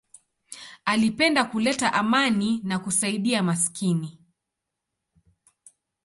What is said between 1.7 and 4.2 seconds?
amani na kusaidia maskini.